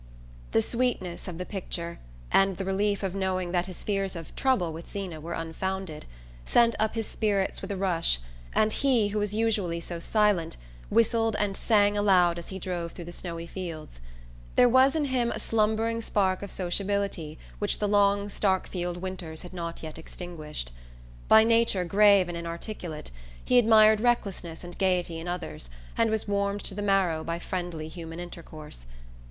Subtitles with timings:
[0.51, 1.99] The sweetness of the picture,
[2.31, 6.07] and the relief of knowing that his fears of "trouble" with Zeena were unfounded,
[6.43, 8.17] sent up his spirits with a rush,
[8.55, 10.57] and he, who was usually so silent,
[10.89, 14.01] whistled and sang aloud as he drove through the snowy fields.
[14.55, 19.53] There was in him a slumbering spark of sociability which the long Starkfield winters had
[19.53, 20.71] not yet extinguished.
[21.27, 23.11] By nature grave and inarticulate,
[23.45, 27.87] he admired recklessness and gaiety in others and was warmed to the marrow by friendly
[27.87, 28.87] human intercourse.